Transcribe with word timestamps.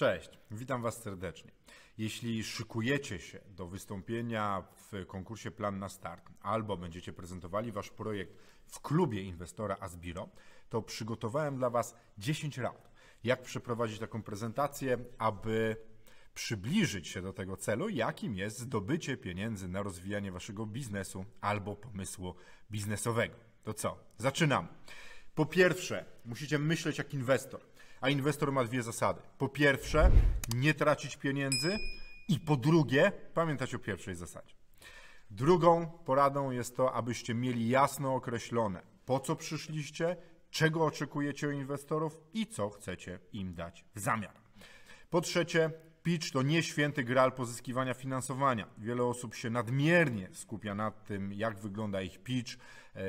Cześć, 0.00 0.30
witam 0.50 0.82
Was 0.82 1.02
serdecznie. 1.02 1.50
Jeśli 1.98 2.44
szykujecie 2.44 3.18
się 3.18 3.40
do 3.48 3.66
wystąpienia 3.66 4.64
w 4.76 5.06
konkursie 5.06 5.50
Plan 5.50 5.78
na 5.78 5.88
Start 5.88 6.30
albo 6.42 6.76
będziecie 6.76 7.12
prezentowali 7.12 7.72
Wasz 7.72 7.90
projekt 7.90 8.32
w 8.66 8.80
klubie 8.80 9.22
inwestora 9.22 9.76
Asbiro, 9.80 10.28
to 10.68 10.82
przygotowałem 10.82 11.56
dla 11.56 11.70
Was 11.70 11.94
10 12.18 12.58
rad, 12.58 12.90
jak 13.24 13.42
przeprowadzić 13.42 13.98
taką 13.98 14.22
prezentację, 14.22 14.98
aby 15.18 15.76
przybliżyć 16.34 17.08
się 17.08 17.22
do 17.22 17.32
tego 17.32 17.56
celu, 17.56 17.88
jakim 17.88 18.34
jest 18.34 18.58
zdobycie 18.58 19.16
pieniędzy 19.16 19.68
na 19.68 19.82
rozwijanie 19.82 20.32
Waszego 20.32 20.66
biznesu 20.66 21.24
albo 21.40 21.76
pomysłu 21.76 22.34
biznesowego. 22.70 23.36
To 23.62 23.74
co? 23.74 24.04
Zaczynamy. 24.18 24.68
Po 25.34 25.46
pierwsze, 25.46 26.04
musicie 26.24 26.58
myśleć 26.58 26.98
jak 26.98 27.14
inwestor. 27.14 27.69
A 28.00 28.08
inwestor 28.08 28.52
ma 28.52 28.64
dwie 28.64 28.82
zasady. 28.82 29.20
Po 29.38 29.48
pierwsze, 29.48 30.10
nie 30.54 30.74
tracić 30.74 31.16
pieniędzy 31.16 31.78
i 32.28 32.40
po 32.40 32.56
drugie, 32.56 33.12
pamiętać 33.34 33.74
o 33.74 33.78
pierwszej 33.78 34.14
zasadzie. 34.14 34.54
Drugą 35.30 35.86
poradą 35.86 36.50
jest 36.50 36.76
to, 36.76 36.92
abyście 36.92 37.34
mieli 37.34 37.68
jasno 37.68 38.14
określone, 38.14 38.82
po 39.06 39.20
co 39.20 39.36
przyszliście, 39.36 40.16
czego 40.50 40.84
oczekujecie 40.84 41.48
od 41.48 41.54
inwestorów 41.54 42.18
i 42.34 42.46
co 42.46 42.70
chcecie 42.70 43.18
im 43.32 43.54
dać 43.54 43.84
w 43.94 44.00
zamian. 44.00 44.34
Po 45.10 45.20
trzecie, 45.20 45.70
pitch 46.02 46.30
to 46.32 46.42
nie 46.42 46.62
święty 46.62 47.04
gral 47.04 47.32
pozyskiwania 47.32 47.94
finansowania. 47.94 48.66
Wiele 48.78 49.04
osób 49.04 49.34
się 49.34 49.50
nadmiernie 49.50 50.28
skupia 50.32 50.74
nad 50.74 51.04
tym, 51.04 51.32
jak 51.32 51.58
wygląda 51.58 52.02
ich 52.02 52.18
pitch, 52.18 52.52
e, 52.96 53.00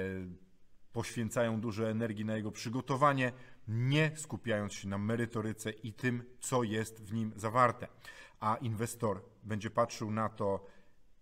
poświęcają 0.93 1.61
dużo 1.61 1.89
energii 1.89 2.25
na 2.25 2.35
jego 2.35 2.51
przygotowanie, 2.51 3.31
nie 3.67 4.11
skupiając 4.15 4.73
się 4.73 4.87
na 4.87 4.97
merytoryce 4.97 5.71
i 5.71 5.93
tym, 5.93 6.23
co 6.39 6.63
jest 6.63 7.03
w 7.03 7.13
nim 7.13 7.33
zawarte. 7.35 7.87
A 8.39 8.55
inwestor 8.55 9.21
będzie 9.43 9.69
patrzył 9.69 10.11
na 10.11 10.29
to, 10.29 10.65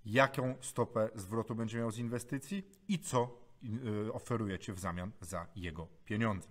jaką 0.06 0.56
stopę 0.62 1.10
zwrotu 1.16 1.56
będzie 1.56 1.78
miał 1.78 1.92
z 1.92 1.98
inwestycji 1.98 2.64
i 2.88 3.00
co 3.00 3.40
y, 4.08 4.14
oferujecie 4.14 4.74
w 4.74 4.80
zamian 4.80 5.12
za 5.22 5.48
jego 5.56 5.88
pieniądze. 6.06 6.48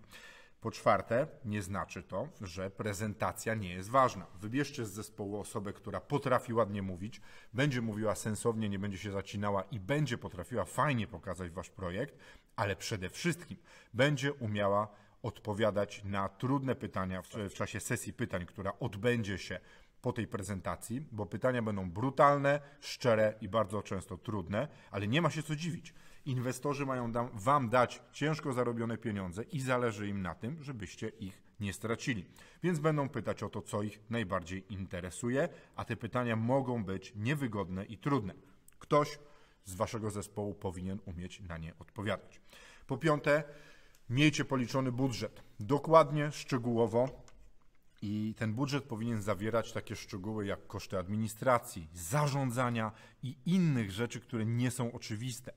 Po 0.61 0.71
czwarte, 0.71 1.27
nie 1.45 1.63
znaczy 1.63 2.03
to, 2.03 2.29
że 2.41 2.71
prezentacja 2.71 3.55
nie 3.55 3.73
jest 3.73 3.89
ważna. 3.89 4.27
Wybierzcie 4.41 4.87
z 4.87 4.91
zespołu 4.91 5.41
osobę, 5.41 5.73
która 5.73 6.01
potrafi 6.01 6.55
ładnie 6.55 6.83
mówić, 6.83 7.21
będzie 7.53 7.83
mówiła 7.83 8.15
sensownie, 8.15 8.69
nie 8.69 8.79
będzie 8.79 8.99
się 8.99 9.13
zacinała 9.13 9.63
i 9.63 9.81
będzie 9.81 10.19
potrafiła 10.19 10.65
fajnie 10.65 11.07
pokazać 11.07 11.51
wasz 11.51 11.71
projekt, 11.71 12.19
ale 12.57 12.77
przede 12.77 13.11
wszystkim 13.11 13.59
będzie 13.95 14.33
umiała 14.33 14.89
odpowiadać 15.23 16.05
na 16.05 16.29
trudne 16.29 16.75
pytania 16.75 17.23
w, 17.23 17.29
w 17.29 17.55
czasie 17.55 17.81
sesji 17.81 18.13
pytań, 18.13 18.47
która 18.47 18.73
odbędzie 18.81 19.39
się 19.39 19.61
po 20.03 20.13
tej 20.13 20.27
prezentacji, 20.27 21.01
bo 21.13 21.27
pytania 21.27 21.63
będą 21.63 21.91
brutalne, 21.91 22.61
szczere 22.81 23.35
i 23.41 23.49
bardzo 23.49 23.83
często 23.83 24.19
trudne, 24.19 24.69
ale 24.91 25.09
nie 25.09 25.23
ma 25.23 25.31
się 25.31 25.43
co 25.43 25.57
dziwić. 25.57 25.95
Inwestorzy 26.25 26.87
mają 26.87 27.13
Wam 27.35 27.69
dać 27.69 28.03
ciężko 28.13 28.53
zarobione 28.53 28.99
pieniądze 28.99 29.43
i 29.43 29.61
zależy 29.61 30.09
im 30.09 30.23
na 30.23 30.35
tym, 30.35 30.63
żebyście 30.63 31.09
ich 31.09 31.43
nie 31.61 31.73
stracili. 31.73 32.25
Więc 32.63 32.79
będą 32.79 33.09
pytać 33.09 33.43
o 33.43 33.49
to, 33.49 33.63
co 33.63 33.83
ich 33.83 34.01
najbardziej 34.11 34.73
interesuje, 34.73 35.49
a 35.77 35.85
te 35.85 35.97
pytania 35.97 36.37
mogą 36.37 36.85
być 36.85 37.13
niewygodne 37.17 37.85
i 37.85 37.99
trudne. 37.99 38.35
Ktoś 38.79 39.19
z 39.65 39.75
Waszego 39.75 40.11
zespołu 40.11 40.55
powinien 40.55 40.99
umieć 41.05 41.41
na 41.41 41.59
nie 41.59 41.73
odpowiadać. 41.79 42.41
Po 42.87 42.99
piąte, 42.99 43.45
Miejcie 44.11 44.45
policzony 44.45 44.93
budżet. 44.93 45.43
Dokładnie, 45.61 46.33
szczegółowo. 46.33 47.09
I 48.03 48.35
ten 48.39 48.55
budżet 48.55 48.85
powinien 48.85 49.23
zawierać 49.23 49.73
takie 49.73 49.97
szczegóły 49.97 50.47
jak 50.47 50.67
koszty 50.67 50.99
administracji, 50.99 51.89
zarządzania 51.93 52.93
i 53.23 53.37
innych 53.47 53.91
rzeczy, 53.91 54.21
które 54.21 54.47
nie 54.47 54.71
są 54.71 54.93
oczywiste. 54.93 55.53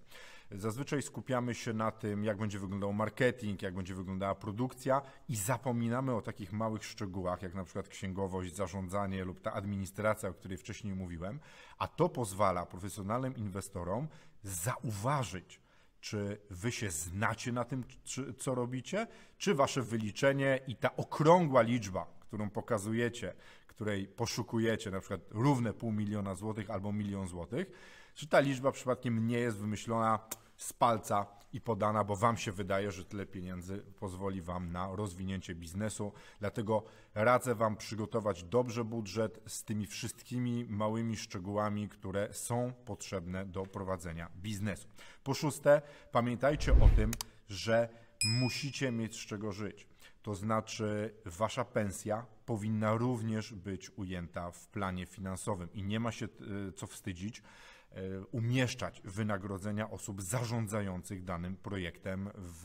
Zazwyczaj 0.51 1.01
skupiamy 1.01 1.55
się 1.55 1.73
na 1.73 1.91
tym, 1.91 2.23
jak 2.23 2.37
będzie 2.37 2.59
wyglądał 2.59 2.93
marketing, 2.93 3.61
jak 3.61 3.75
będzie 3.75 3.95
wyglądała 3.95 4.35
produkcja 4.35 5.01
i 5.29 5.35
zapominamy 5.35 6.15
o 6.15 6.21
takich 6.21 6.53
małych 6.53 6.85
szczegółach, 6.85 7.41
jak 7.41 7.53
na 7.53 7.63
przykład 7.63 7.87
księgowość, 7.87 8.55
zarządzanie 8.55 9.23
lub 9.25 9.41
ta 9.41 9.53
administracja, 9.53 10.29
o 10.29 10.33
której 10.33 10.57
wcześniej 10.57 10.95
mówiłem, 10.95 11.39
a 11.77 11.87
to 11.87 12.09
pozwala 12.09 12.65
profesjonalnym 12.65 13.35
inwestorom 13.35 14.07
zauważyć, 14.43 15.61
czy 16.01 16.37
wy 16.49 16.71
się 16.71 16.91
znacie 16.91 17.51
na 17.51 17.65
tym, 17.65 17.83
czy, 18.03 18.33
co 18.33 18.55
robicie, 18.55 19.07
czy 19.37 19.55
wasze 19.55 19.81
wyliczenie 19.81 20.59
i 20.67 20.75
ta 20.75 20.95
okrągła 20.95 21.61
liczba, 21.61 22.05
którą 22.19 22.49
pokazujecie, 22.49 23.33
której 23.67 24.07
poszukujecie, 24.07 24.91
na 24.91 24.99
przykład 24.99 25.21
równe 25.29 25.73
pół 25.73 25.91
miliona 25.91 26.35
złotych 26.35 26.69
albo 26.69 26.91
milion 26.91 27.27
złotych, 27.27 27.71
czy 28.15 28.27
ta 28.27 28.39
liczba 28.39 28.71
przypadkiem 28.71 29.27
nie 29.27 29.37
jest 29.37 29.57
wymyślona 29.57 30.19
z 30.61 30.73
palca 30.73 31.25
i 31.53 31.61
podana, 31.61 32.03
bo 32.03 32.15
Wam 32.15 32.37
się 32.37 32.51
wydaje, 32.51 32.91
że 32.91 33.05
tyle 33.05 33.25
pieniędzy 33.25 33.77
pozwoli 33.99 34.41
Wam 34.41 34.71
na 34.71 34.95
rozwinięcie 34.95 35.55
biznesu. 35.55 36.11
Dlatego 36.39 36.83
radzę 37.15 37.55
Wam 37.55 37.77
przygotować 37.77 38.43
dobrze 38.43 38.83
budżet 38.83 39.39
z 39.47 39.63
tymi 39.63 39.87
wszystkimi 39.87 40.65
małymi 40.69 41.17
szczegółami, 41.17 41.89
które 41.89 42.33
są 42.33 42.73
potrzebne 42.85 43.45
do 43.45 43.63
prowadzenia 43.63 44.29
biznesu. 44.35 44.87
Po 45.23 45.33
szóste, 45.33 45.81
pamiętajcie 46.11 46.71
o 46.71 46.89
tym, 46.95 47.11
że 47.49 47.89
musicie 48.25 48.91
mieć 48.91 49.15
z 49.15 49.25
czego 49.25 49.51
żyć. 49.51 49.87
To 50.21 50.35
znaczy, 50.35 51.13
wasza 51.25 51.65
pensja 51.65 52.25
powinna 52.51 52.93
również 52.93 53.53
być 53.53 53.91
ujęta 53.97 54.51
w 54.51 54.67
planie 54.67 55.05
finansowym 55.05 55.73
i 55.73 55.83
nie 55.83 55.99
ma 55.99 56.11
się 56.11 56.25
e, 56.25 56.71
co 56.71 56.87
wstydzić 56.87 57.43
E, 57.91 58.25
umieszczać 58.25 59.01
wynagrodzenia 59.03 59.89
osób 59.89 60.21
zarządzających 60.21 61.23
danym 61.23 61.55
projektem 61.55 62.29
w, 62.35 62.63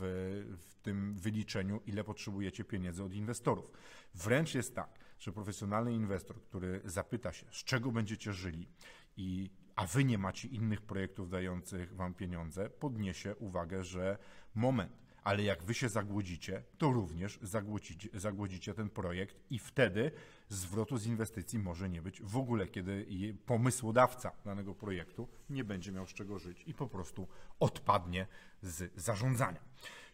w 0.57 0.75
tym 0.75 1.17
wyliczeniu, 1.17 1.81
ile 1.85 2.03
potrzebujecie 2.03 2.63
pieniędzy 2.63 3.03
od 3.03 3.13
inwestorów. 3.13 3.71
Wręcz 4.15 4.55
jest 4.55 4.75
tak, 4.75 4.99
że 5.19 5.31
profesjonalny 5.31 5.93
inwestor, 5.93 6.41
który 6.41 6.81
zapyta 6.85 7.33
się, 7.33 7.45
z 7.51 7.63
czego 7.63 7.91
będziecie 7.91 8.33
żyli, 8.33 8.69
i, 9.17 9.49
a 9.75 9.85
wy 9.85 10.03
nie 10.03 10.17
macie 10.17 10.47
innych 10.47 10.81
projektów 10.81 11.29
dających 11.29 11.95
wam 11.95 12.13
pieniądze, 12.13 12.69
podniesie 12.69 13.35
uwagę, 13.35 13.83
że 13.83 14.17
moment, 14.55 15.06
ale 15.27 15.43
jak 15.43 15.63
wy 15.63 15.73
się 15.73 15.89
zagłodzicie, 15.89 16.63
to 16.77 16.91
również 16.91 17.39
zagłodzicie, 17.41 18.09
zagłodzicie 18.13 18.73
ten 18.73 18.89
projekt 18.89 19.35
i 19.49 19.59
wtedy 19.59 20.11
zwrotu 20.49 20.97
z 20.97 21.05
inwestycji 21.05 21.59
może 21.59 21.89
nie 21.89 22.01
być 22.01 22.21
w 22.21 22.37
ogóle, 22.37 22.67
kiedy 22.67 23.05
pomysłodawca 23.45 24.31
danego 24.45 24.75
projektu 24.75 25.27
nie 25.49 25.63
będzie 25.63 25.91
miał 25.91 26.07
z 26.07 26.13
czego 26.13 26.39
żyć 26.39 26.63
i 26.65 26.73
po 26.73 26.87
prostu 26.87 27.27
odpadnie 27.59 28.27
z 28.61 29.01
zarządzania. 29.01 29.59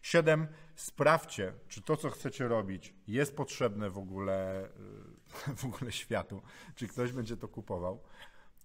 Siedem, 0.02 0.46
sprawdźcie, 0.74 1.52
czy 1.68 1.82
to, 1.82 1.96
co 1.96 2.10
chcecie 2.10 2.48
robić, 2.48 2.94
jest 3.06 3.36
potrzebne 3.36 3.90
w 3.90 3.98
ogóle, 3.98 4.68
w 5.62 5.64
ogóle 5.64 5.92
światu, 5.92 6.42
czy 6.74 6.88
ktoś 6.88 7.12
będzie 7.12 7.36
to 7.36 7.48
kupował 7.48 8.02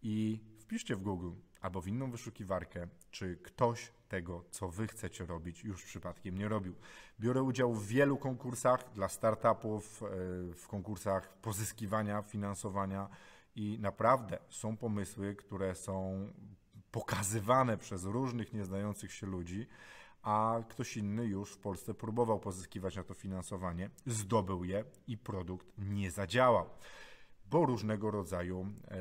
i 0.02 0.40
wpiszcie 0.60 0.96
w 0.96 1.02
Google 1.02 1.32
albo 1.62 1.82
w 1.82 1.88
inną 1.88 2.12
wyszukiwarkę, 2.12 2.88
czy 3.12 3.38
ktoś 3.38 3.92
tego, 4.10 4.44
co 4.52 4.70
wy 4.70 4.88
chcecie 4.88 5.26
robić, 5.26 5.64
już 5.64 5.84
przypadkiem 5.84 6.38
nie 6.38 6.48
robił. 6.48 6.76
Biorę 7.20 7.44
udział 7.44 7.74
w 7.74 7.88
wielu 7.88 8.18
konkursach 8.18 8.94
dla 8.94 9.10
startupów, 9.10 10.04
e, 10.04 10.08
w 10.54 10.68
konkursach 10.68 11.38
pozyskiwania 11.42 12.22
finansowania 12.22 13.10
i 13.56 13.78
naprawdę 13.80 14.38
są 14.50 14.78
pomysły, 14.78 15.36
które 15.36 15.76
są 15.76 16.28
pokazywane 16.92 17.78
przez 17.78 18.04
różnych 18.04 18.54
nieznających 18.54 19.14
się 19.14 19.28
ludzi, 19.28 19.68
a 20.22 20.60
ktoś 20.70 20.98
inny 20.98 21.26
już 21.26 21.54
w 21.54 21.58
Polsce 21.58 21.94
próbował 21.94 22.40
pozyskiwać 22.40 22.96
na 22.96 23.04
to 23.04 23.14
finansowanie, 23.14 23.90
zdobył 24.06 24.64
je 24.64 24.84
i 25.08 25.18
produkt 25.18 25.68
nie 25.78 26.12
zadziałał 26.12 26.70
bo 27.50 27.66
różnego 27.66 28.12
rodzaju 28.12 28.62
e, 28.62 28.98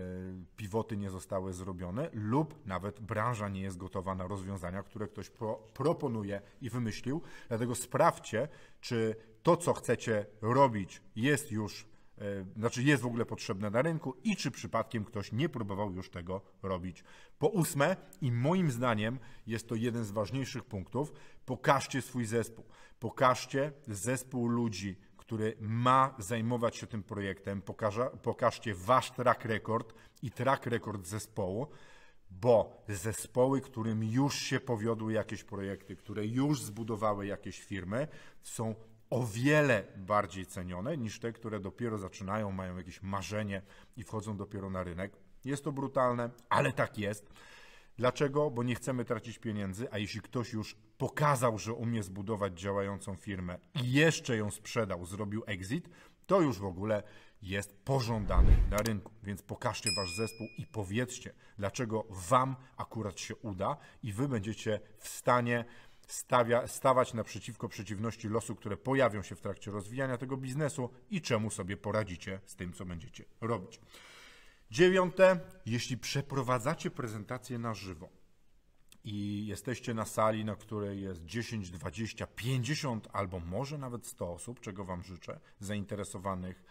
pivoty 0.57 0.97
nie 0.97 1.11
zostały 1.11 1.53
zrobione 1.53 2.11
lub 2.13 2.67
nawet 2.67 3.01
branża 3.01 3.49
nie 3.49 3.61
jest 3.61 3.77
gotowa 3.77 4.15
na 4.15 4.27
rozwiązania, 4.27 4.83
które 4.83 5.09
ktoś 5.09 5.31
pro, 5.31 5.55
proponuje 5.75 6.41
i 6.61 6.71
wymyślił. 6.71 7.23
Dlatego 7.49 7.75
sprawdźcie, 7.75 8.49
czy 8.81 9.17
to, 9.43 9.57
co 9.57 9.75
chcecie 9.75 10.27
robić, 10.43 11.03
jest 11.17 11.53
już 11.53 11.87
e, 12.19 12.45
znaczy 12.57 12.83
jest 12.83 13.03
w 13.03 13.07
ogóle 13.07 13.27
potrzebne 13.27 13.71
na 13.71 13.83
rynku 13.83 14.15
i 14.25 14.37
czy 14.37 14.51
przypadkiem 14.51 15.05
ktoś 15.05 15.33
nie 15.33 15.49
próbował 15.49 15.93
już 15.93 16.11
tego 16.11 16.41
robić. 16.63 17.05
Po 17.39 17.49
ósme, 17.49 17.97
i 18.21 18.33
moim 18.33 18.71
zdaniem 18.71 19.19
jest 19.47 19.69
to 19.69 19.75
jeden 19.75 20.05
z 20.05 20.11
ważniejszych 20.11 20.65
punktów, 20.65 21.13
pokażcie 21.47 22.03
swój 22.03 22.25
zespół. 22.25 22.65
Pokażcie 23.01 23.73
zespół 23.87 24.49
ludzi, 24.49 24.97
który 25.29 25.57
ma 25.61 26.15
zajmować 26.19 26.77
się 26.77 26.87
tym 26.87 27.03
projektem, 27.03 27.63
pokaża, 27.63 28.11
pokażcie 28.11 28.75
wasz 28.75 29.11
track 29.11 29.45
record 29.45 29.95
i 30.23 30.31
track 30.31 30.67
record 30.67 31.07
zespołu, 31.07 31.67
bo 32.31 32.83
zespoły, 32.89 33.61
którym 33.61 34.05
już 34.05 34.35
się 34.35 34.61
powiodły 34.61 35.13
jakieś 35.13 35.45
projekty, 35.45 35.97
które 35.97 36.27
już 36.27 36.63
zbudowały 36.63 37.27
jakieś 37.27 37.61
firmy, 37.61 38.09
są 38.43 38.75
o 39.11 39.27
wiele 39.27 39.85
bardziej 39.97 40.47
cenione 40.47 40.97
niż 40.97 41.21
te, 41.21 41.33
które 41.33 41.61
dopiero 41.61 41.99
zaczynają, 41.99 42.53
mają 42.53 42.77
jakieś 42.77 43.03
marzenie 43.03 43.63
i 43.97 44.05
wchodzą 44.05 44.37
dopiero 44.37 44.71
na 44.71 44.85
rynek. 44.85 45.13
Jest 45.45 45.65
to 45.65 45.73
brutalne, 45.73 46.31
ale 46.49 46.73
tak 46.73 46.99
jest. 46.99 47.31
Dlaczego? 47.99 48.51
Bo 48.51 48.63
nie 48.63 48.75
chcemy 48.75 49.05
tracić 49.05 49.39
pieniędzy, 49.39 49.89
a 49.91 49.99
jeśli 49.99 50.21
ktoś 50.21 50.53
już 50.53 50.77
pokazał, 50.99 51.59
że 51.59 51.73
umie 51.73 52.03
zbudować 52.03 52.61
działającą 52.61 53.17
firmę 53.17 53.59
i 53.83 53.93
jeszcze 53.93 54.37
ją 54.37 54.51
sprzedał, 54.51 55.07
zrobił 55.07 55.43
exit, 55.47 55.89
to 56.27 56.41
już 56.41 56.59
w 56.59 56.65
ogóle 56.65 57.03
jest 57.43 57.77
pożądany 57.85 58.57
na 58.71 58.77
rynku. 58.77 59.13
Więc 59.23 59.43
pokażcie 59.43 59.91
wasz 59.97 60.17
zespół 60.17 60.47
i 60.59 60.67
powiedzcie, 60.67 61.35
dlaczego 61.59 62.07
wam 62.11 62.57
akurat 62.77 63.21
się 63.21 63.37
uda 63.37 63.77
i 64.03 64.13
wy 64.13 64.29
będziecie 64.29 64.81
w 64.99 65.09
stanie 65.09 65.65
stawia, 66.09 66.67
stawać 66.67 67.15
naprzeciwko 67.15 67.69
przeciwności 67.69 68.29
losu, 68.29 68.57
które 68.57 68.77
pojawią 68.77 69.23
się 69.23 69.35
w 69.35 69.41
trakcie 69.41 69.71
rozwijania 69.71 70.19
tego 70.19 70.37
biznesu 70.37 70.91
i 71.11 71.21
czemu 71.21 71.51
sobie 71.51 71.77
poradzicie 71.77 72.41
z 72.47 72.57
tym, 72.57 72.73
co 72.73 72.85
będziecie 72.85 73.25
robić. 73.41 73.81
Dziewiąte, 74.71 75.41
jeśli 75.67 75.99
przeprowadzacie 75.99 76.91
prezentację 76.91 77.59
na 77.59 77.75
żywo 77.75 78.09
i 79.05 79.47
jesteście 79.47 79.95
na 79.95 80.05
sali, 80.05 80.45
na 80.45 80.57
której 80.57 81.03
jest 81.03 81.25
10, 81.25 81.71
20, 81.71 82.27
50 82.27 83.09
albo 83.13 83.41
może 83.41 83.79
nawet 83.79 84.07
100 84.07 84.33
osób, 84.33 84.61
czego 84.61 84.85
Wam 84.85 85.03
życzę, 85.03 85.41
zainteresowanych, 85.61 86.65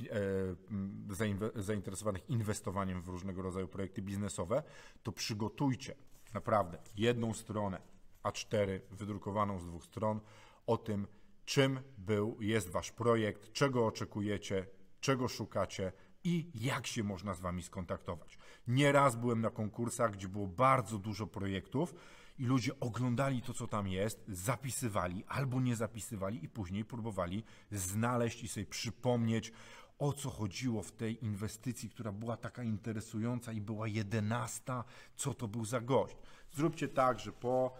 e, 0.00 1.62
zainteresowanych 1.62 2.30
inwestowaniem 2.30 3.02
w 3.02 3.08
różnego 3.08 3.42
rodzaju 3.42 3.68
projekty 3.68 4.02
biznesowe, 4.02 4.62
to 5.02 5.12
przygotujcie 5.12 5.94
naprawdę 6.34 6.78
jedną 6.96 7.34
stronę 7.34 7.80
A4 8.22 8.80
wydrukowaną 8.90 9.60
z 9.60 9.66
dwóch 9.66 9.84
stron 9.84 10.20
o 10.66 10.76
tym, 10.76 11.06
czym 11.44 11.80
był, 11.98 12.36
jest 12.40 12.70
Wasz 12.70 12.92
projekt, 12.92 13.52
czego 13.52 13.86
oczekujecie, 13.86 14.66
czego 15.00 15.28
szukacie, 15.28 15.92
i 16.24 16.50
jak 16.54 16.86
się 16.86 17.02
można 17.02 17.34
z 17.34 17.40
Wami 17.40 17.62
skontaktować. 17.62 18.38
Nieraz 18.66 19.16
byłem 19.16 19.40
na 19.40 19.50
konkursach, 19.50 20.12
gdzie 20.12 20.28
było 20.28 20.46
bardzo 20.46 20.98
dużo 20.98 21.26
projektów 21.26 21.94
i 22.38 22.44
ludzie 22.44 22.80
oglądali 22.80 23.42
to, 23.42 23.54
co 23.54 23.66
tam 23.66 23.88
jest, 23.88 24.24
zapisywali 24.28 25.24
albo 25.28 25.60
nie 25.60 25.76
zapisywali 25.76 26.44
i 26.44 26.48
później 26.48 26.84
próbowali 26.84 27.44
znaleźć 27.70 28.42
i 28.42 28.48
sobie 28.48 28.66
przypomnieć, 28.66 29.52
o 29.98 30.12
co 30.12 30.30
chodziło 30.30 30.82
w 30.82 30.92
tej 30.92 31.24
inwestycji, 31.24 31.90
która 31.90 32.12
była 32.12 32.36
taka 32.36 32.62
interesująca 32.62 33.52
i 33.52 33.60
była 33.60 33.88
jedenasta, 33.88 34.84
co 35.16 35.34
to 35.34 35.48
był 35.48 35.64
za 35.64 35.80
gość. 35.80 36.16
Zróbcie 36.52 36.88
tak, 36.88 37.20
że 37.20 37.32
po 37.32 37.74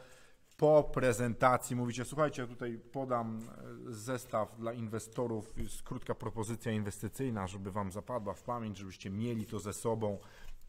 po 0.59 0.91
prezentacji 0.93 1.77
mówicie, 1.77 2.05
słuchajcie, 2.05 2.47
tutaj 2.47 2.79
podam 2.93 3.39
e, 3.39 3.93
zestaw 3.93 4.59
dla 4.59 4.73
inwestorów, 4.73 5.53
jest 5.57 5.83
krótka 5.83 6.15
propozycja 6.15 6.73
inwestycyjna, 6.73 7.47
żeby 7.47 7.73
Wam 7.73 7.93
zapadła 7.93 8.35
w 8.35 8.43
pamięć, 8.43 8.79
żebyście 8.79 9.11
mieli 9.11 9.47
to 9.47 9.59
ze 9.59 9.73
sobą 9.73 10.19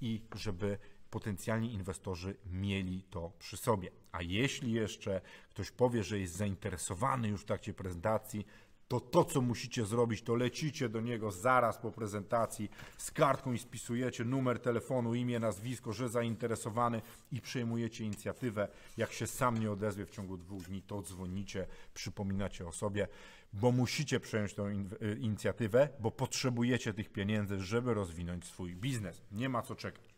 i 0.01 0.21
żeby 0.35 0.77
potencjalni 1.09 1.73
inwestorzy 1.73 2.35
mieli 2.45 3.03
to 3.03 3.31
przy 3.39 3.57
sobie. 3.57 3.91
A 4.11 4.21
jeśli 4.21 4.71
jeszcze 4.71 5.21
ktoś 5.49 5.71
powie, 5.71 6.03
że 6.03 6.19
jest 6.19 6.35
zainteresowany 6.35 7.27
już 7.27 7.41
w 7.41 7.45
trakcie 7.45 7.73
prezentacji, 7.73 8.45
to 8.89 8.99
to, 8.99 9.25
co 9.25 9.41
musicie 9.41 9.85
zrobić, 9.85 10.21
to 10.21 10.35
lecicie 10.35 10.89
do 10.89 11.01
niego 11.01 11.31
zaraz 11.31 11.77
po 11.77 11.91
prezentacji 11.91 12.69
z 12.97 13.11
kartką 13.11 13.53
i 13.53 13.57
spisujecie 13.57 14.25
numer 14.25 14.59
telefonu, 14.59 15.15
imię, 15.15 15.39
nazwisko, 15.39 15.93
że 15.93 16.09
zainteresowany 16.09 17.01
i 17.31 17.41
przejmujecie 17.41 18.03
inicjatywę. 18.03 18.67
Jak 18.97 19.13
się 19.13 19.27
sam 19.27 19.57
nie 19.57 19.71
odezwie 19.71 20.05
w 20.05 20.09
ciągu 20.09 20.37
dwóch 20.37 20.63
dni, 20.63 20.81
to 20.81 21.01
dzwonicie, 21.01 21.67
przypominacie 21.93 22.67
o 22.67 22.71
sobie, 22.71 23.07
bo 23.53 23.71
musicie 23.71 24.19
przejąć 24.19 24.53
tę 24.53 24.63
y, 24.63 25.17
inicjatywę, 25.19 25.89
bo 25.99 26.11
potrzebujecie 26.11 26.93
tych 26.93 27.09
pieniędzy, 27.09 27.59
żeby 27.59 27.93
rozwinąć 27.93 28.45
swój 28.45 28.75
biznes. 28.75 29.21
Nie 29.31 29.49
ma 29.49 29.61
co 29.61 29.75
czekać. 29.75 30.15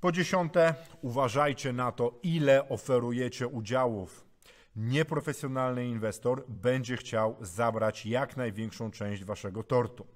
Po 0.00 0.12
dziesiąte, 0.12 0.74
uważajcie 1.02 1.72
na 1.72 1.92
to, 1.92 2.20
ile 2.22 2.68
oferujecie 2.68 3.48
udziałów 3.48 4.31
Nieprofesjonalny 4.76 5.86
inwestor 5.86 6.48
będzie 6.48 6.96
chciał 6.96 7.36
zabrać 7.40 8.06
jak 8.06 8.36
największą 8.36 8.90
część 8.90 9.24
waszego 9.24 9.62
tortu. 9.62 10.06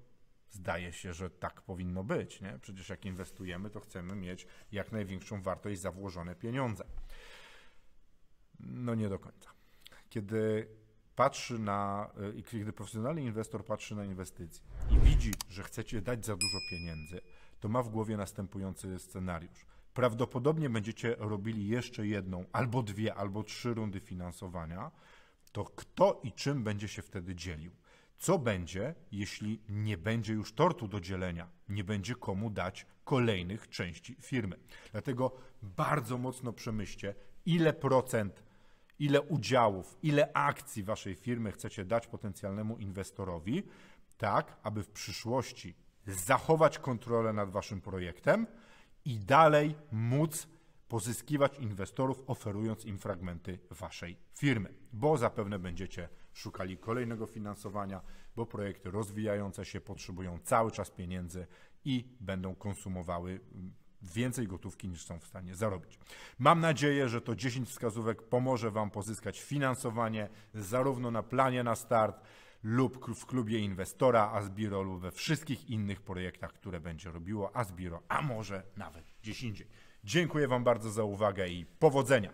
Zdaje 0.50 0.93
się, 0.93 1.12
że 1.12 1.31
tak 1.31 1.62
powinno 1.62 2.05
być. 2.05 2.41
Nie? 2.41 2.58
Przecież 2.62 2.88
jak 2.88 3.05
inwestujemy, 3.05 3.70
to 3.70 3.81
chcemy 3.81 4.17
mieć 4.17 4.47
jak 4.73 4.93
największą 4.93 5.43
wartość 5.43 5.81
za 5.81 5.93
włożone 5.93 6.35
pieniądze. 6.35 6.85
No 8.61 8.94
nie 8.94 9.08
do 9.08 9.19
końca. 9.19 9.50
Kiedy 10.08 10.69
patrzy 11.17 11.58
na, 11.58 12.11
y, 12.38 12.43
kiedy 12.43 12.73
profesjonalny 12.73 13.23
inwestor 13.23 13.64
patrzy 13.64 13.94
na 13.94 14.05
inwestycje 14.05 14.64
i 14.91 14.99
widzi, 14.99 15.32
że 15.49 15.62
chcecie 15.62 16.03
dać 16.03 16.26
za 16.26 16.37
dużo 16.37 16.58
pieniędzy, 16.70 17.20
to 17.61 17.69
ma 17.69 17.82
w 17.82 17.88
głowie 17.88 18.17
następujący 18.17 18.99
scenariusz 18.99 19.67
prawdopodobnie 19.96 20.70
będziecie 20.70 21.16
robili 21.19 21.69
jeszcze 21.69 22.06
jedną, 22.06 22.44
albo 22.52 22.82
dwie, 22.82 23.14
albo 23.14 23.43
trzy 23.43 23.75
rundy 23.75 24.00
finansowania, 24.00 24.90
to 25.52 25.64
kto 25.64 26.20
i 26.22 26.32
czym 26.32 26.64
będzie 26.64 26.88
się 26.88 27.02
wtedy 27.02 27.34
dzielił? 27.34 27.72
Co 28.19 28.38
będzie, 28.38 28.94
jeśli 29.12 29.60
nie 29.69 29.98
będzie 29.98 30.32
już 30.32 30.52
tortu 30.52 30.88
do 30.88 31.00
dzielenia, 31.00 31.48
nie 31.69 31.84
będzie 31.84 32.14
komu 32.14 32.50
dać 32.50 32.87
kolejnych 33.04 33.69
części 33.69 34.16
firmy? 34.20 34.56
Dlatego 34.93 35.37
bardzo 35.62 36.19
mocno 36.19 36.52
przemyślcie, 36.52 37.14
ile 37.46 37.72
procent, 37.72 38.43
ile 38.98 39.22
udziałów, 39.22 39.98
ile 40.02 40.32
akcji 40.32 40.82
waszej 40.82 41.14
firmy 41.14 41.52
chcecie 41.52 41.84
dać 41.84 42.06
potencjalnemu 42.06 42.76
inwestorowi, 42.76 43.62
tak 44.19 44.56
aby 44.62 44.82
w 44.82 44.88
przyszłości 44.88 45.75
zachować 46.06 46.78
kontrolę 46.78 47.32
nad 47.32 47.50
waszym 47.50 47.81
projektem, 47.81 48.46
i 49.06 49.19
dalej 49.19 49.75
móc 49.93 50.49
pozyskiwać 50.88 51.58
inwestorów, 51.58 52.23
oferując 52.26 52.85
im 52.85 52.99
fragmenty 52.99 53.58
waszej 53.70 54.17
firmy, 54.35 54.75
bo 54.93 55.19
zapewne 55.19 55.58
będziecie 55.58 56.08
szukali 56.32 56.79
kolejnego 56.79 57.26
finansowania, 57.26 58.00
bo 58.37 58.47
projekty 58.47 58.91
rozwijające 58.91 59.64
się 59.64 59.81
potrzebują 59.81 60.38
cały 60.44 60.70
czas 60.70 60.91
pieniędzy 60.91 61.47
i 61.85 62.05
będą 62.20 62.55
konsumowały 62.55 63.41
więcej 64.03 64.47
gotówki 64.47 64.88
niż 64.88 65.05
są 65.05 65.19
w 65.19 65.26
stanie 65.26 65.55
zarobić. 65.55 65.99
Mam 66.38 66.61
nadzieję, 66.61 67.08
że 67.08 67.20
to 67.20 67.37
10 67.37 67.69
wskazówek 67.69 68.23
pomoże 68.23 68.70
Wam 68.70 68.91
pozyskać 68.91 69.41
finansowanie 69.41 70.29
zarówno 70.55 71.11
na 71.11 71.23
planie 71.23 71.64
na 71.64 71.76
start, 71.76 72.20
lub 72.62 73.14
w 73.14 73.26
klubie 73.26 73.58
inwestora 73.58 74.31
Asbiro 74.32 74.82
lub 74.82 75.00
we 75.00 75.11
wszystkich 75.11 75.70
innych 75.70 76.03
projektach, 76.03 76.53
które 76.53 76.81
będzie 76.81 77.11
robiło 77.11 77.56
Asbiro, 77.56 78.03
a 78.08 78.22
może 78.22 78.63
nawet 78.77 79.05
gdzieś 79.22 79.43
indziej. 79.43 79.67
Dziękuję 80.05 80.48
Wam 80.48 80.65
bardzo 80.65 80.91
za 80.91 81.05
uwagę 81.05 81.48
i 81.48 81.67
powodzenia. 81.67 82.32